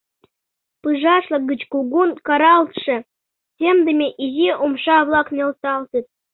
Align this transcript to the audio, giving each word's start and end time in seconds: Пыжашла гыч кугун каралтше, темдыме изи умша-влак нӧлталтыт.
Пыжашла 0.81 1.37
гыч 1.49 1.61
кугун 1.71 2.09
каралтше, 2.27 2.95
темдыме 3.57 4.07
изи 4.23 4.49
умша-влак 4.63 5.27
нӧлталтыт. 5.35 6.05